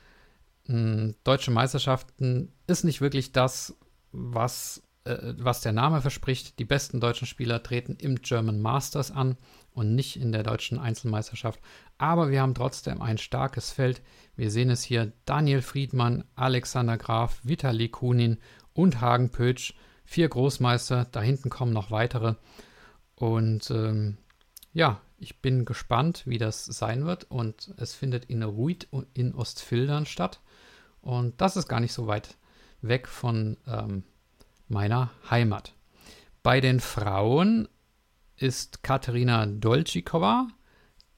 hm, 0.66 1.16
deutsche 1.24 1.52
Meisterschaften 1.52 2.52
ist 2.68 2.84
nicht 2.84 3.02
wirklich 3.02 3.32
das, 3.32 3.76
was, 4.12 4.82
äh, 5.06 5.36
was 5.38 5.62
der 5.62 5.72
Name 5.72 6.02
verspricht. 6.02 6.58
Die 6.60 6.66
besten 6.66 7.00
deutschen 7.00 7.28
Spieler 7.28 7.62
treten 7.62 7.96
im 7.96 8.16
German 8.16 8.60
Masters 8.60 9.12
an 9.12 9.38
und 9.72 9.94
nicht 9.94 10.20
in 10.20 10.32
der 10.32 10.42
deutschen 10.42 10.80
Einzelmeisterschaft. 10.80 11.60
Aber 11.98 12.32
wir 12.32 12.42
haben 12.42 12.56
trotzdem 12.56 13.02
ein 13.02 13.18
starkes 13.20 13.72
Feld. 13.72 14.02
Wir 14.36 14.50
sehen 14.50 14.70
es 14.70 14.84
hier: 14.84 15.14
Daniel 15.26 15.62
Friedmann, 15.62 16.24
Alexander 16.36 16.98
Graf, 16.98 17.40
Vitali 17.44 17.90
Kunin 17.90 18.40
und 18.74 19.00
Hagen 19.00 19.30
Pötsch. 19.30 19.76
Vier 20.06 20.28
Großmeister, 20.28 21.06
da 21.12 21.22
hinten 21.22 21.50
kommen 21.50 21.74
noch 21.74 21.92
weitere. 21.92 22.36
Und 23.16 23.70
ähm, 23.72 24.18
ja, 24.74 25.02
ich 25.18 25.42
bin 25.42 25.66
gespannt, 25.66 26.24
wie 26.26 26.38
das 26.38 26.66
sein 26.66 27.06
wird. 27.06 27.26
Und 27.26 27.74
es 27.78 27.94
findet 27.94 28.26
in 28.26 28.44
Ruid 28.44 28.88
in 29.14 29.34
Ostfildern 29.36 30.06
statt. 30.06 30.42
Und 31.02 31.40
das 31.42 31.58
ist 31.58 31.68
gar 31.68 31.80
nicht 31.80 31.94
so 31.94 32.08
weit 32.08 32.38
weg 32.82 33.08
von 33.08 33.58
ähm, 33.68 34.04
meiner 34.68 35.12
Heimat. 35.30 35.74
Bei 36.44 36.62
den 36.62 36.80
Frauen 36.80 37.68
ist 38.38 38.84
Katerina 38.84 39.44
Dolčíková, 39.46 40.48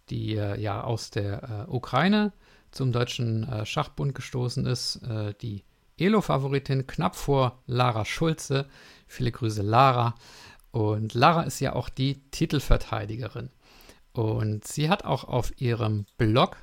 die 0.10 0.36
äh, 0.36 0.60
ja 0.60 0.84
aus 0.84 1.10
der 1.10 1.68
äh, 1.68 1.72
Ukraine 1.72 2.34
zum 2.72 2.92
Deutschen 2.92 3.48
äh, 3.48 3.66
Schachbund 3.66 4.16
gestoßen 4.16 4.66
ist, 4.66 4.98
äh, 5.04 5.34
die 5.42 5.64
Elo-Favoritin 5.98 6.86
knapp 6.86 7.16
vor 7.16 7.64
Lara 7.66 8.06
Schulze. 8.06 8.68
Viele 9.08 9.32
Grüße, 9.32 9.64
Lara. 9.64 10.16
Und 10.72 11.14
Lara 11.14 11.44
ist 11.44 11.60
ja 11.60 11.74
auch 11.74 11.90
die 11.90 12.22
Titelverteidigerin. 12.30 13.50
Und 14.14 14.66
sie 14.66 14.90
hat 14.90 15.06
auch 15.06 15.24
auf 15.24 15.60
ihrem 15.60 16.06
Blog 16.18 16.58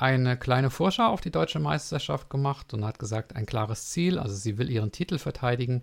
eine 0.00 0.36
kleine 0.36 0.70
Vorschau 0.70 1.06
auf 1.06 1.20
die 1.20 1.30
deutsche 1.30 1.58
Meisterschaft 1.58 2.30
gemacht 2.30 2.72
und 2.72 2.84
hat 2.84 2.98
gesagt, 2.98 3.36
ein 3.36 3.46
klares 3.46 3.90
Ziel, 3.90 4.18
also 4.18 4.34
sie 4.34 4.56
will 4.58 4.70
ihren 4.70 4.92
Titel 4.92 5.18
verteidigen. 5.18 5.82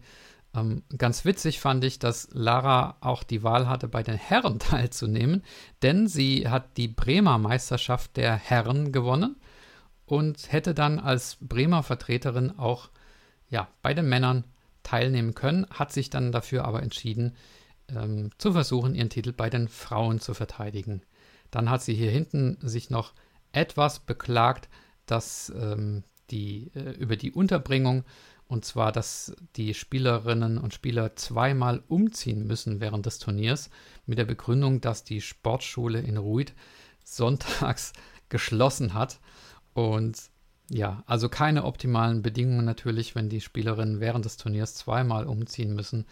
Ähm, 0.56 0.84
ganz 0.98 1.24
witzig 1.24 1.60
fand 1.60 1.84
ich, 1.84 2.00
dass 2.00 2.30
Lara 2.32 2.98
auch 3.02 3.24
die 3.24 3.44
Wahl 3.44 3.70
hatte, 3.70 3.88
bei 3.88 4.04
den 4.04 4.18
Herren 4.18 4.60
teilzunehmen, 4.60 5.44
denn 5.84 6.08
sie 6.08 6.50
hat 6.50 6.78
die 6.78 6.88
Bremer 6.88 7.38
Meisterschaft 7.38 8.18
der 8.18 8.36
Herren 8.36 8.92
gewonnen 8.92 9.36
und 10.06 10.52
hätte 10.52 10.74
dann 10.74 11.00
als 11.00 11.38
Bremer 11.40 11.84
Vertreterin 11.84 12.58
auch 12.58 12.90
ja, 13.50 13.68
bei 13.82 13.94
den 13.94 14.10
Männern 14.10 14.44
teilnehmen 14.84 15.36
können, 15.36 15.68
hat 15.70 15.92
sich 15.92 16.10
dann 16.10 16.32
dafür 16.32 16.66
aber 16.66 16.82
entschieden, 16.82 17.36
ähm, 17.90 18.32
zu 18.38 18.54
versuchen, 18.54 18.96
ihren 18.96 19.10
Titel 19.10 19.32
bei 19.32 19.50
den 19.50 19.68
Frauen 19.68 20.20
zu 20.20 20.34
verteidigen. 20.34 21.02
Dann 21.52 21.70
hat 21.70 21.82
sie 21.82 21.94
hier 21.94 22.12
hinten 22.12 22.58
sich 22.62 22.90
noch 22.90 23.14
etwas 23.51 24.00
beklagt, 24.00 24.70
dass 25.06 25.51
ähm, 25.56 26.04
die, 26.30 26.72
äh, 26.75 26.92
über 26.92 27.16
die 27.16 27.32
Unterbringung 27.32 28.04
und 28.48 28.63
zwar, 28.63 28.92
dass 28.92 29.36
die 29.56 29.74
Spielerinnen 29.74 30.58
und 30.58 30.74
Spieler 30.74 31.16
zweimal 31.16 31.84
umziehen 31.88 32.48
müssen 32.48 32.80
während 32.80 33.06
des 33.06 33.20
Turniers, 33.20 33.70
mit 34.06 34.18
der 34.18 34.25
Begründung, 34.25 34.80
dass 34.80 35.04
die 35.04 35.22
Sportschule 35.22 36.00
in 36.00 36.18
Ruid 36.18 36.54
sonntags 37.04 37.92
geschlossen 38.30 38.94
hat. 38.94 39.20
Und 39.74 40.18
ja, 40.70 41.04
also 41.08 41.30
keine 41.30 41.66
optimalen 41.66 42.22
Bedingungen 42.22 42.66
natürlich, 42.66 43.16
wenn 43.16 43.30
die 43.30 43.42
Spielerinnen 43.42 44.00
während 44.00 44.25
des 44.25 44.38
Turniers 44.38 44.75
zweimal 44.75 45.25
umziehen 45.25 45.74
müssen, 45.74 46.06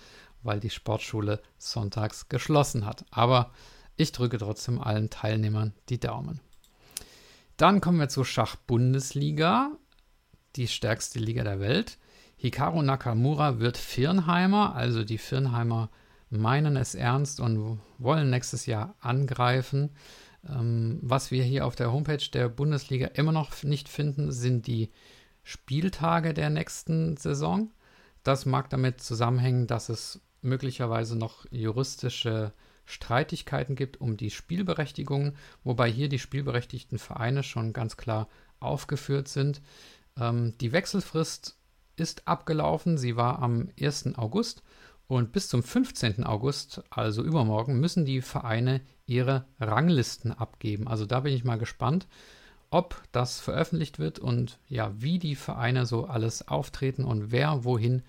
weil 0.44 0.60
die 0.60 0.70
Sportschule 0.70 1.42
sonntags 1.58 2.28
geschlossen 2.28 2.86
hat. 2.86 3.06
Aber 3.12 3.52
ich 3.96 4.12
drücke 4.12 4.38
trotzdem 4.38 4.82
allen 4.82 5.10
Teilnehmern 5.10 5.74
die 5.88 6.00
Daumen. 6.00 6.42
Dann 7.58 7.80
kommen 7.80 8.00
wir 8.00 8.10
zur 8.10 8.26
Schach-Bundesliga, 8.26 9.72
die 10.58 10.68
stärkste 10.68 11.20
Liga 11.20 11.44
der 11.44 11.60
Welt. 11.60 11.98
Hikaru 12.36 12.82
Nakamura 12.82 13.60
wird 13.60 13.78
Firnheimer, 13.78 14.76
also 14.76 15.04
die 15.04 15.18
Firnheimer 15.18 15.90
meinen 16.30 16.76
es 16.76 16.96
ernst 16.96 17.40
und 17.40 17.80
wollen 17.98 18.30
nächstes 18.30 18.66
Jahr 18.66 18.96
angreifen. 19.00 19.92
Ähm, 20.48 21.00
was 21.02 21.32
wir 21.32 21.44
hier 21.44 21.66
auf 21.66 21.76
der 21.76 21.94
Homepage 21.94 22.30
der 22.34 22.50
Bundesliga 22.50 23.08
immer 23.08 23.32
noch 23.32 23.64
nicht 23.64 23.88
finden, 23.88 24.32
sind 24.32 24.68
die 24.68 24.92
Spieltage 25.44 26.34
der 26.34 26.50
nächsten 26.50 27.16
Saison. 27.16 27.72
Das 28.24 28.46
mag 28.46 28.70
damit 28.70 29.02
zusammenhängen, 29.02 29.68
dass 29.68 29.90
es 29.90 30.22
möglicherweise 30.42 31.18
noch 31.18 31.46
juristische 31.52 32.52
Streitigkeiten 32.86 33.76
gibt 33.76 34.00
um 34.00 34.18
die 34.18 34.30
Spielberechtigung, 34.30 35.34
wobei 35.64 35.90
hier 35.90 36.10
die 36.10 36.20
spielberechtigten 36.20 36.98
Vereine 36.98 37.44
schon 37.44 37.74
ganz 37.74 37.98
klar 37.98 38.28
aufgeführt 38.60 39.28
sind. 39.28 39.62
Ähm, 40.18 40.58
die 40.60 40.72
Wechselfrist 40.72 41.58
ist 41.96 42.28
abgelaufen, 42.28 42.98
sie 42.98 43.16
war 43.16 43.42
am 43.42 43.70
1. 43.80 44.16
August 44.18 44.64
und 45.08 45.32
bis 45.32 45.50
zum 45.50 45.64
15. 45.64 46.24
August, 46.24 46.84
also 46.90 47.24
übermorgen, 47.24 47.80
müssen 47.80 48.06
die 48.06 48.22
Vereine 48.22 48.82
ihre 49.06 49.46
Ranglisten 49.60 50.32
abgeben. 50.32 50.88
Also 50.88 51.06
da 51.06 51.22
bin 51.22 51.34
ich 51.34 51.44
mal 51.44 51.60
gespannt, 51.60 52.08
ob 52.72 53.02
das 53.12 53.40
veröffentlicht 53.40 54.00
wird 54.00 54.20
und 54.20 54.60
ja, 54.68 54.92
wie 54.98 55.20
die 55.20 55.36
Vereine 55.36 55.86
so 55.86 56.06
alles 56.06 56.48
auftreten 56.48 57.04
und 57.04 57.32
wer 57.32 57.64
wohin 57.64 58.04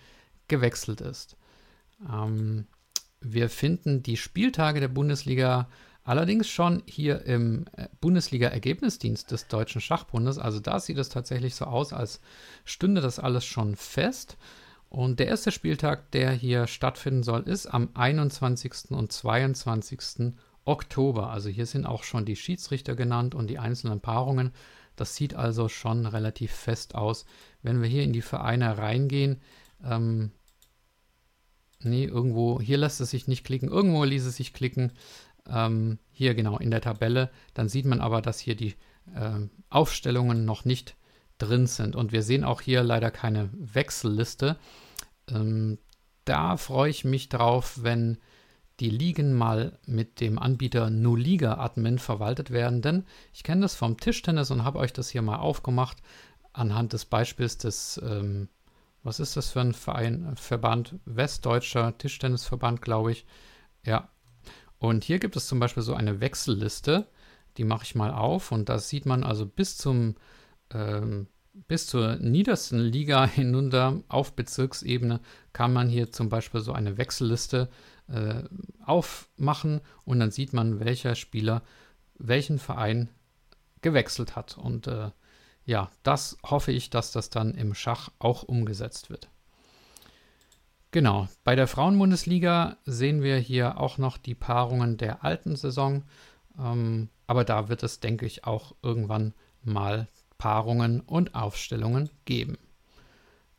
gewechselt 0.48 1.00
ist. 1.00 1.36
Ähm, 2.10 2.66
wir 3.20 3.48
finden 3.48 4.02
die 4.02 4.16
Spieltage 4.16 4.80
der 4.80 4.88
Bundesliga 4.88 5.68
Allerdings 6.06 6.48
schon 6.48 6.84
hier 6.86 7.22
im 7.26 7.64
äh, 7.76 7.88
Bundesliga-Ergebnisdienst 8.00 9.28
des 9.32 9.48
Deutschen 9.48 9.80
Schachbundes. 9.80 10.38
Also 10.38 10.60
da 10.60 10.78
sieht 10.78 10.98
es 10.98 11.08
tatsächlich 11.08 11.56
so 11.56 11.64
aus, 11.64 11.92
als 11.92 12.20
stünde 12.64 13.00
das 13.00 13.18
alles 13.18 13.44
schon 13.44 13.74
fest. 13.74 14.36
Und 14.88 15.18
der 15.18 15.26
erste 15.26 15.50
Spieltag, 15.50 16.12
der 16.12 16.30
hier 16.30 16.68
stattfinden 16.68 17.24
soll, 17.24 17.42
ist 17.42 17.66
am 17.66 17.88
21. 17.94 18.90
und 18.90 19.10
22. 19.10 20.34
Oktober. 20.64 21.30
Also 21.30 21.48
hier 21.48 21.66
sind 21.66 21.86
auch 21.86 22.04
schon 22.04 22.24
die 22.24 22.36
Schiedsrichter 22.36 22.94
genannt 22.94 23.34
und 23.34 23.48
die 23.48 23.58
einzelnen 23.58 24.00
Paarungen. 24.00 24.52
Das 24.94 25.16
sieht 25.16 25.34
also 25.34 25.68
schon 25.68 26.06
relativ 26.06 26.52
fest 26.52 26.94
aus. 26.94 27.26
Wenn 27.62 27.82
wir 27.82 27.88
hier 27.88 28.04
in 28.04 28.12
die 28.12 28.22
Vereine 28.22 28.78
reingehen, 28.78 29.40
ähm, 29.84 30.30
nee, 31.86 32.04
irgendwo, 32.04 32.60
hier 32.60 32.78
lässt 32.78 33.00
es 33.00 33.10
sich 33.10 33.28
nicht 33.28 33.44
klicken, 33.44 33.68
irgendwo 33.68 34.04
ließ 34.04 34.26
es 34.26 34.36
sich 34.36 34.52
klicken 34.52 34.92
ähm, 35.48 35.98
hier 36.12 36.34
genau 36.34 36.58
in 36.58 36.70
der 36.70 36.80
Tabelle. 36.80 37.30
Dann 37.54 37.68
sieht 37.68 37.86
man 37.86 38.00
aber, 38.00 38.22
dass 38.22 38.38
hier 38.38 38.56
die 38.56 38.74
äh, 39.14 39.40
Aufstellungen 39.70 40.44
noch 40.44 40.64
nicht 40.64 40.96
drin 41.38 41.66
sind. 41.66 41.96
Und 41.96 42.12
wir 42.12 42.22
sehen 42.22 42.44
auch 42.44 42.60
hier 42.60 42.82
leider 42.82 43.10
keine 43.10 43.50
Wechselliste. 43.52 44.56
Ähm, 45.28 45.78
da 46.24 46.56
freue 46.56 46.90
ich 46.90 47.04
mich 47.04 47.28
drauf, 47.28 47.78
wenn 47.82 48.18
die 48.80 48.90
Ligen 48.90 49.32
mal 49.32 49.78
mit 49.86 50.20
dem 50.20 50.38
Anbieter 50.38 50.90
Nuliga 50.90 51.54
Admin 51.54 51.98
verwaltet 51.98 52.50
werden, 52.50 52.82
denn 52.82 53.04
ich 53.32 53.42
kenne 53.42 53.62
das 53.62 53.74
vom 53.74 53.98
Tischtennis 53.98 54.50
und 54.50 54.64
habe 54.64 54.78
euch 54.78 54.92
das 54.92 55.08
hier 55.08 55.22
mal 55.22 55.38
aufgemacht 55.38 55.98
anhand 56.52 56.92
des 56.92 57.06
Beispiels 57.06 57.56
des, 57.56 58.00
ähm, 58.04 58.48
was 59.06 59.20
ist 59.20 59.36
das 59.36 59.50
für 59.50 59.60
ein 59.60 59.72
Verein, 59.72 60.36
Verband, 60.36 60.96
Westdeutscher 61.04 61.96
Tischtennisverband, 61.96 62.82
glaube 62.82 63.12
ich. 63.12 63.24
Ja, 63.84 64.08
und 64.78 65.04
hier 65.04 65.18
gibt 65.18 65.36
es 65.36 65.46
zum 65.46 65.60
Beispiel 65.60 65.82
so 65.82 65.94
eine 65.94 66.20
Wechselliste, 66.20 67.06
die 67.56 67.64
mache 67.64 67.84
ich 67.84 67.94
mal 67.94 68.10
auf 68.10 68.52
und 68.52 68.68
da 68.68 68.78
sieht 68.78 69.06
man 69.06 69.22
also 69.22 69.46
bis 69.46 69.78
zum 69.78 70.16
ähm, 70.72 71.28
bis 71.68 71.86
zur 71.86 72.16
niedersten 72.16 72.80
Liga 72.80 73.26
hinunter 73.34 74.02
auf 74.08 74.34
Bezirksebene 74.34 75.20
kann 75.52 75.72
man 75.72 75.88
hier 75.88 76.12
zum 76.12 76.28
Beispiel 76.28 76.60
so 76.60 76.72
eine 76.72 76.98
Wechselliste 76.98 77.68
äh, 78.08 78.42
aufmachen 78.84 79.80
und 80.04 80.20
dann 80.20 80.30
sieht 80.30 80.52
man, 80.52 80.80
welcher 80.80 81.14
Spieler 81.14 81.62
welchen 82.18 82.58
Verein 82.58 83.08
gewechselt 83.82 84.36
hat. 84.36 84.58
Und 84.58 84.86
äh, 84.86 85.10
ja, 85.66 85.90
das 86.02 86.38
hoffe 86.44 86.72
ich, 86.72 86.90
dass 86.90 87.12
das 87.12 87.28
dann 87.28 87.54
im 87.54 87.74
Schach 87.74 88.08
auch 88.18 88.44
umgesetzt 88.44 89.10
wird. 89.10 89.28
Genau, 90.92 91.28
bei 91.44 91.56
der 91.56 91.66
Frauenbundesliga 91.66 92.78
sehen 92.86 93.22
wir 93.22 93.36
hier 93.36 93.78
auch 93.78 93.98
noch 93.98 94.16
die 94.16 94.34
Paarungen 94.34 94.96
der 94.96 95.24
alten 95.24 95.56
Saison. 95.56 96.04
Ähm, 96.58 97.10
aber 97.26 97.44
da 97.44 97.68
wird 97.68 97.82
es, 97.82 98.00
denke 98.00 98.24
ich, 98.24 98.44
auch 98.44 98.74
irgendwann 98.82 99.34
mal 99.62 100.08
Paarungen 100.38 101.00
und 101.00 101.34
Aufstellungen 101.34 102.08
geben. 102.24 102.56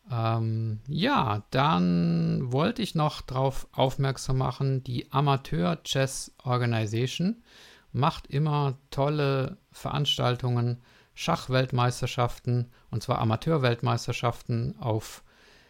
Ähm, 0.09 0.79
ja, 0.87 1.43
dann 1.51 2.51
wollte 2.51 2.81
ich 2.81 2.95
noch 2.95 3.21
darauf 3.21 3.67
aufmerksam 3.73 4.37
machen, 4.37 4.83
die 4.83 5.11
Amateur 5.11 5.83
Chess 5.83 6.33
Organization 6.43 7.43
macht 7.91 8.27
immer 8.27 8.77
tolle 8.89 9.57
Veranstaltungen, 9.71 10.81
Schachweltmeisterschaften, 11.17 12.71
und 12.91 13.01
zwar 13.01 13.17
Amateurweltmeisterschaften 13.17 14.77
auf 14.77 15.23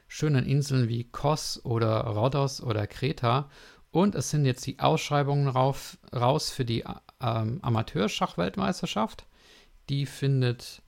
schönen 0.10 0.46
Inseln 0.46 0.89
wie 0.89 1.06
Kos 1.06 1.63
oder 1.63 2.01
Rhodos 2.01 2.62
oder 2.62 2.86
Kreta. 2.86 3.50
Und 3.89 4.16
es 4.16 4.30
sind 4.30 4.44
jetzt 4.44 4.68
die 4.68 4.80
Ausschreibungen 4.80 5.48
rauf, 5.48 6.00
raus 6.13 6.50
für 6.50 6.66
die 6.66 6.84
ähm, 7.22 7.60
Amateurschachweltmeisterschaft. 7.62 9.25
Die 9.88 10.06
findet 10.06 10.82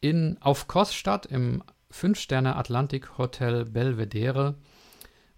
in, 0.00 0.38
auf 0.40 0.68
Kos 0.68 0.94
statt, 0.94 1.26
im 1.26 1.62
5-Sterne 1.92 2.56
Atlantik 2.56 3.18
Hotel 3.18 3.66
Belvedere, 3.66 4.54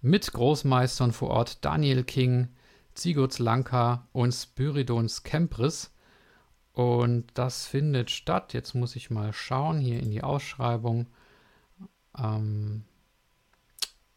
mit 0.00 0.32
Großmeistern 0.32 1.10
vor 1.10 1.30
Ort 1.30 1.64
Daniel 1.64 2.04
King, 2.04 2.50
Zigots 2.94 3.40
Lanka 3.40 4.06
und 4.12 4.30
Spyridons 4.30 5.24
Kempris. 5.24 5.90
Und 6.80 7.26
das 7.34 7.66
findet 7.66 8.10
statt, 8.10 8.54
jetzt 8.54 8.72
muss 8.72 8.96
ich 8.96 9.10
mal 9.10 9.34
schauen, 9.34 9.80
hier 9.80 10.00
in 10.00 10.10
die 10.10 10.22
Ausschreibung. 10.22 11.08
Ähm, 12.16 12.84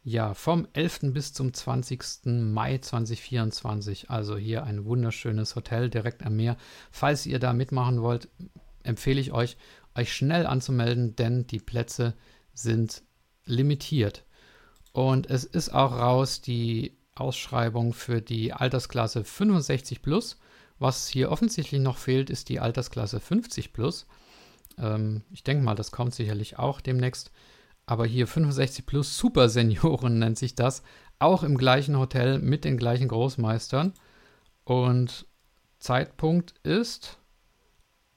ja, 0.06 0.34
vom 0.34 0.70
11. 0.72 1.12
bis 1.12 1.34
zum 1.34 1.54
20. 1.54 2.26
Mai 2.26 2.78
2024. 2.78 4.10
Also 4.10 4.38
hier 4.38 4.64
ein 4.64 4.86
wunderschönes 4.86 5.58
Hotel 5.58 5.90
direkt 5.90 6.26
am 6.26 6.38
Meer. 6.38 6.56
Falls 6.90 7.26
ihr 7.26 7.40
da 7.40 7.52
mitmachen 7.52 8.02
wollt, 8.02 8.30
empfehle 8.84 9.20
ich 9.20 9.34
euch, 9.34 9.58
euch 9.94 10.14
schnell 10.14 10.46
anzumelden, 10.46 11.18
denn 11.18 11.46
die 11.46 11.60
Plätze 11.60 12.14
sind 12.54 13.04
limitiert. 13.44 14.24
Und 14.94 15.30
es 15.30 15.44
ist 15.44 15.74
auch 15.74 15.92
raus 15.92 16.40
die 16.40 16.96
Ausschreibung 17.14 17.92
für 17.92 18.22
die 18.22 18.54
Altersklasse 18.54 19.26
65 19.26 20.02
plus. 20.02 20.38
Was 20.84 21.08
hier 21.08 21.32
offensichtlich 21.32 21.80
noch 21.80 21.98
fehlt, 21.98 22.30
ist 22.30 22.50
die 22.50 22.60
Altersklasse 22.60 23.20
50 23.20 23.72
plus. 23.72 24.06
Ähm, 24.78 25.22
ich 25.32 25.44
denke 25.44 25.64
mal, 25.64 25.76
das 25.76 25.92
kommt 25.92 26.14
sicherlich 26.14 26.60
auch 26.60 26.82
demnächst 26.82 27.32
aber 27.86 28.06
hier 28.06 28.28
65 28.28 28.86
plus 28.86 29.18
Super 29.18 29.50
Senioren 29.50 30.20
nennt 30.20 30.38
sich 30.38 30.56
das, 30.56 30.84
auch 31.20 31.44
im 31.44 31.58
gleichen 31.58 31.98
Hotel 31.98 32.40
mit 32.40 32.66
den 32.66 32.78
gleichen 32.78 33.08
Großmeistern. 33.08 33.94
Und 34.64 35.26
Zeitpunkt 35.80 36.54
ist 36.64 37.18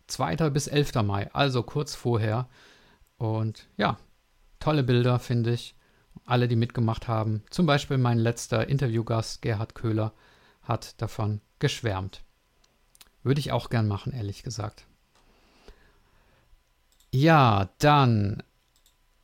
2. 0.07 0.50
bis 0.50 0.68
11. 0.68 0.94
Mai, 1.02 1.33
also 1.33 1.62
kurz 1.62 1.94
vorher. 1.94 2.48
Und 3.18 3.68
ja, 3.76 3.98
tolle 4.61 4.85
Bilder, 4.85 5.18
finde 5.18 5.52
ich. 5.52 5.74
Alle, 6.24 6.48
die 6.48 6.57
mitgemacht 6.57 7.09
haben. 7.09 7.42
Zum 7.50 7.66
Beispiel 7.66 7.98
mein 7.98 8.18
letzter 8.18 8.68
Interviewgast, 8.68 9.42
Gerhard 9.42 9.74
Köhler, 9.74 10.12
hat 10.62 11.00
davon 11.00 11.40
geschwärmt. 11.59 12.22
Würde 13.26 13.40
ich 13.40 13.52
auch 13.52 13.70
gern 13.70 13.88
machen, 13.88 14.12
ehrlich 14.12 14.42
gesagt. 14.44 14.86
Ja, 17.10 17.68
dann 17.78 18.42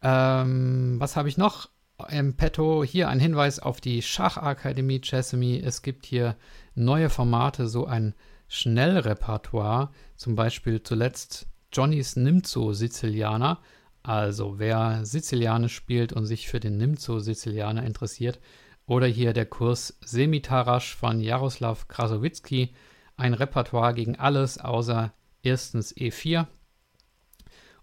ähm, 0.02 0.96
was 0.98 1.16
habe 1.16 1.28
ich 1.28 1.38
noch 1.38 1.68
im 2.10 2.34
Petto? 2.34 2.82
Hier 2.82 3.08
ein 3.08 3.20
Hinweis 3.20 3.60
auf 3.60 3.80
die 3.80 4.02
Schachakademie 4.02 5.00
Chessamy. 5.00 5.62
Es 5.64 5.82
gibt 5.82 6.04
hier 6.04 6.36
neue 6.74 7.08
Formate, 7.08 7.68
so 7.68 7.86
ein 7.86 8.14
Schnellrepertoire. 8.48 9.90
Zum 10.16 10.34
Beispiel 10.34 10.82
zuletzt 10.82 11.46
Johnnys 11.72 12.16
Nimzo 12.16 12.72
Sizilianer. 12.72 13.60
Also 14.02 14.58
wer 14.58 15.04
Sizilianisch 15.04 15.76
spielt 15.76 16.12
und 16.12 16.26
sich 16.26 16.48
für 16.48 16.58
den 16.58 16.76
Nimzo 16.76 17.20
Sizilianer 17.20 17.84
interessiert. 17.84 18.40
Oder 18.86 19.06
hier 19.06 19.32
der 19.32 19.46
Kurs 19.46 19.96
Semitarasch 20.04 20.96
von 20.96 21.20
Jaroslav 21.20 21.86
Krasowitzki. 21.86 22.74
Ein 23.22 23.34
Repertoire 23.34 23.94
gegen 23.94 24.18
alles 24.18 24.58
außer 24.58 25.12
erstens 25.44 25.96
E4. 25.96 26.48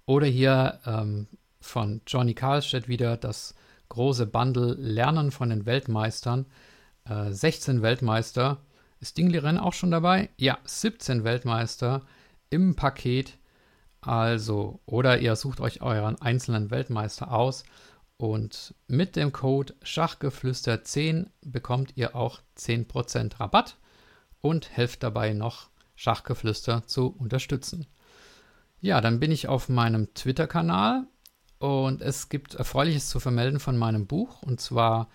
Oder 0.05 0.27
hier 0.27 0.81
ähm, 0.85 1.27
von 1.61 2.01
Johnny 2.05 2.33
Karlstedt 2.33 2.89
wieder 2.89 3.15
das 3.15 3.55
große 3.87 4.25
Bundle 4.25 4.73
Lernen 4.73 5.31
von 5.31 5.49
den 5.49 5.65
Weltmeistern. 5.65 6.45
Äh, 7.05 7.31
16 7.31 7.81
Weltmeister. 7.81 8.57
Ist 8.99 9.17
Dingliren 9.17 9.57
auch 9.57 9.71
schon 9.71 9.91
dabei? 9.91 10.27
Ja, 10.35 10.57
17 10.65 11.23
Weltmeister 11.23 12.01
im 12.49 12.75
Paket. 12.75 13.37
Also, 14.01 14.81
oder 14.85 15.19
ihr 15.19 15.37
sucht 15.37 15.61
euch 15.61 15.81
euren 15.81 16.21
einzelnen 16.21 16.69
Weltmeister 16.69 17.31
aus 17.31 17.63
und 18.17 18.75
mit 18.87 19.15
dem 19.15 19.31
Code 19.31 19.73
Schachgeflüster10 19.85 21.27
bekommt 21.45 21.93
ihr 21.95 22.13
auch 22.13 22.41
10% 22.57 23.39
Rabatt 23.39 23.77
und 24.41 24.69
helft 24.69 25.03
dabei 25.03 25.33
noch 25.33 25.69
Schachgeflüster 25.95 26.85
zu 26.85 27.07
unterstützen. 27.07 27.87
Ja, 28.81 29.01
dann 29.01 29.19
bin 29.19 29.31
ich 29.31 29.47
auf 29.47 29.67
meinem 29.67 30.13
Twitter-Kanal 30.13 31.05
und 31.57 32.01
es 32.01 32.29
gibt 32.29 32.55
Erfreuliches 32.55 33.09
zu 33.09 33.19
vermelden 33.19 33.59
von 33.59 33.77
meinem 33.77 34.07
Buch. 34.07 34.41
Und 34.41 34.61
zwar 34.61 35.09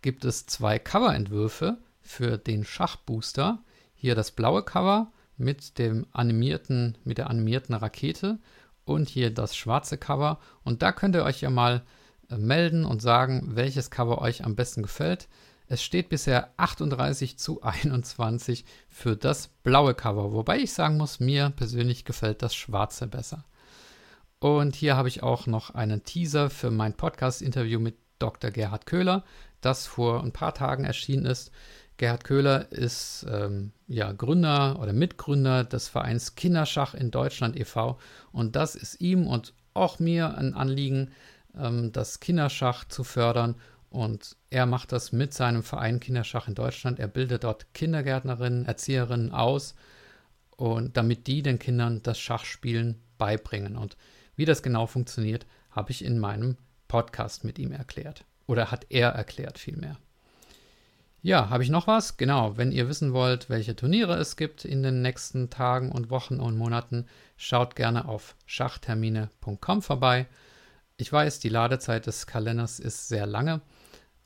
gibt 0.00 0.24
es 0.24 0.46
zwei 0.46 0.78
Coverentwürfe 0.78 1.78
für 2.00 2.38
den 2.38 2.64
Schachbooster. 2.64 3.62
Hier 3.94 4.14
das 4.14 4.30
blaue 4.30 4.62
Cover 4.62 5.12
mit 5.36 5.78
dem 5.78 6.06
animierten, 6.12 6.96
mit 7.04 7.18
der 7.18 7.28
animierten 7.28 7.74
Rakete 7.74 8.38
und 8.84 9.08
hier 9.08 9.30
das 9.30 9.54
schwarze 9.54 9.98
Cover. 9.98 10.38
Und 10.64 10.82
da 10.82 10.92
könnt 10.92 11.14
ihr 11.14 11.24
euch 11.24 11.42
ja 11.42 11.50
mal 11.50 11.82
äh, 12.30 12.36
melden 12.36 12.84
und 12.84 13.02
sagen, 13.02 13.54
welches 13.54 13.90
Cover 13.90 14.20
euch 14.20 14.44
am 14.44 14.56
besten 14.56 14.82
gefällt. 14.82 15.28
Es 15.72 15.84
steht 15.84 16.08
bisher 16.08 16.50
38 16.56 17.38
zu 17.38 17.62
21 17.62 18.64
für 18.88 19.14
das 19.14 19.46
blaue 19.62 19.94
Cover, 19.94 20.32
wobei 20.32 20.58
ich 20.58 20.72
sagen 20.72 20.96
muss, 20.96 21.20
mir 21.20 21.50
persönlich 21.50 22.04
gefällt 22.04 22.42
das 22.42 22.56
schwarze 22.56 23.06
besser. 23.06 23.44
Und 24.40 24.74
hier 24.74 24.96
habe 24.96 25.06
ich 25.06 25.22
auch 25.22 25.46
noch 25.46 25.70
einen 25.70 26.02
Teaser 26.02 26.50
für 26.50 26.72
mein 26.72 26.94
Podcast-Interview 26.94 27.78
mit 27.78 27.94
Dr. 28.18 28.50
Gerhard 28.50 28.84
Köhler, 28.84 29.22
das 29.60 29.86
vor 29.86 30.24
ein 30.24 30.32
paar 30.32 30.54
Tagen 30.54 30.82
erschienen 30.82 31.24
ist. 31.24 31.52
Gerhard 31.98 32.24
Köhler 32.24 32.72
ist 32.72 33.24
ähm, 33.30 33.70
ja, 33.86 34.10
Gründer 34.10 34.80
oder 34.80 34.92
Mitgründer 34.92 35.62
des 35.62 35.86
Vereins 35.86 36.34
Kinderschach 36.34 36.94
in 36.94 37.12
Deutschland 37.12 37.56
e.V. 37.56 37.96
Und 38.32 38.56
das 38.56 38.74
ist 38.74 39.00
ihm 39.00 39.28
und 39.28 39.54
auch 39.74 40.00
mir 40.00 40.36
ein 40.36 40.52
Anliegen, 40.52 41.12
ähm, 41.56 41.92
das 41.92 42.18
Kinderschach 42.18 42.86
zu 42.88 43.04
fördern. 43.04 43.54
Und 43.90 44.36
er 44.50 44.66
macht 44.66 44.92
das 44.92 45.12
mit 45.12 45.34
seinem 45.34 45.62
Verein 45.62 46.00
Kinderschach 46.00 46.48
in 46.48 46.54
Deutschland. 46.54 46.98
Er 46.98 47.08
bildet 47.08 47.44
dort 47.44 47.74
Kindergärtnerinnen, 47.74 48.64
Erzieherinnen 48.64 49.32
aus, 49.32 49.74
und 50.56 50.96
damit 50.96 51.26
die 51.26 51.42
den 51.42 51.58
Kindern 51.58 52.02
das 52.02 52.18
Schachspielen 52.18 53.00
beibringen. 53.18 53.76
Und 53.76 53.96
wie 54.36 54.44
das 54.44 54.62
genau 54.62 54.86
funktioniert, 54.86 55.46
habe 55.70 55.90
ich 55.90 56.04
in 56.04 56.18
meinem 56.18 56.56
Podcast 56.86 57.44
mit 57.44 57.58
ihm 57.58 57.72
erklärt. 57.72 58.24
Oder 58.46 58.70
hat 58.70 58.86
er 58.90 59.10
erklärt 59.10 59.58
vielmehr. 59.58 59.96
Ja, 61.22 61.50
habe 61.50 61.62
ich 61.62 61.70
noch 61.70 61.86
was? 61.86 62.16
Genau, 62.16 62.56
wenn 62.56 62.72
ihr 62.72 62.88
wissen 62.88 63.12
wollt, 63.12 63.50
welche 63.50 63.76
Turniere 63.76 64.16
es 64.16 64.36
gibt 64.36 64.64
in 64.64 64.82
den 64.82 65.02
nächsten 65.02 65.50
Tagen 65.50 65.92
und 65.92 66.10
Wochen 66.10 66.40
und 66.40 66.56
Monaten, 66.56 67.06
schaut 67.36 67.76
gerne 67.76 68.08
auf 68.08 68.34
schachtermine.com 68.46 69.82
vorbei. 69.82 70.26
Ich 70.96 71.12
weiß, 71.12 71.38
die 71.38 71.48
Ladezeit 71.50 72.06
des 72.06 72.26
Kalenders 72.26 72.80
ist 72.80 73.08
sehr 73.08 73.26
lange, 73.26 73.60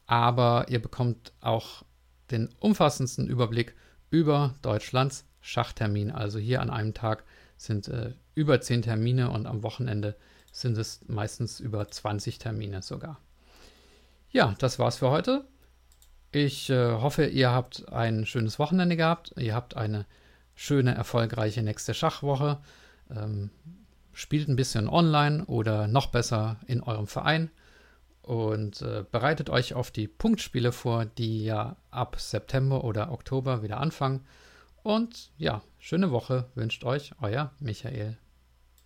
aber 0.06 0.66
ihr 0.68 0.80
bekommt 0.80 1.32
auch 1.40 1.84
den 2.30 2.48
umfassendsten 2.60 3.26
Überblick 3.28 3.74
über 4.10 4.54
Deutschlands 4.62 5.26
Schachtermin. 5.40 6.10
Also 6.10 6.38
hier 6.38 6.60
an 6.60 6.70
einem 6.70 6.94
Tag 6.94 7.24
sind 7.56 7.88
äh, 7.88 8.12
über 8.34 8.60
10 8.60 8.82
Termine 8.82 9.30
und 9.30 9.46
am 9.46 9.62
Wochenende 9.62 10.16
sind 10.52 10.78
es 10.78 11.00
meistens 11.06 11.60
über 11.60 11.88
20 11.88 12.38
Termine 12.38 12.82
sogar. 12.82 13.20
Ja, 14.30 14.54
das 14.58 14.78
war's 14.78 14.98
für 14.98 15.10
heute. 15.10 15.44
Ich 16.32 16.70
äh, 16.70 16.92
hoffe, 16.92 17.26
ihr 17.26 17.50
habt 17.50 17.92
ein 17.92 18.26
schönes 18.26 18.58
Wochenende 18.58 18.96
gehabt. 18.96 19.34
Ihr 19.36 19.54
habt 19.54 19.76
eine 19.76 20.06
schöne, 20.54 20.94
erfolgreiche 20.94 21.62
nächste 21.62 21.94
Schachwoche. 21.94 22.58
Ähm, 23.10 23.50
spielt 24.12 24.48
ein 24.48 24.56
bisschen 24.56 24.88
online 24.88 25.44
oder 25.44 25.86
noch 25.86 26.06
besser 26.06 26.56
in 26.66 26.82
eurem 26.82 27.06
Verein 27.06 27.50
und 28.26 28.82
äh, 28.82 29.04
bereitet 29.10 29.50
euch 29.50 29.74
auf 29.74 29.90
die 29.90 30.08
Punktspiele 30.08 30.72
vor, 30.72 31.04
die 31.04 31.44
ja 31.44 31.76
ab 31.90 32.16
September 32.18 32.84
oder 32.84 33.12
Oktober 33.12 33.62
wieder 33.62 33.78
anfangen. 33.78 34.26
Und 34.82 35.30
ja, 35.38 35.62
schöne 35.78 36.10
Woche 36.10 36.46
wünscht 36.54 36.84
euch 36.84 37.12
euer 37.20 37.52
Michael. 37.60 38.18